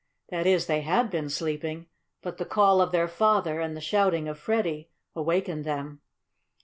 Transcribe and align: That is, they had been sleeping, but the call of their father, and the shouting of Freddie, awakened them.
That 0.29 0.47
is, 0.47 0.65
they 0.65 0.81
had 0.81 1.11
been 1.11 1.29
sleeping, 1.29 1.85
but 2.23 2.37
the 2.39 2.43
call 2.45 2.81
of 2.81 2.91
their 2.91 3.07
father, 3.07 3.59
and 3.59 3.77
the 3.77 3.81
shouting 3.81 4.27
of 4.27 4.39
Freddie, 4.39 4.89
awakened 5.15 5.63
them. 5.63 6.01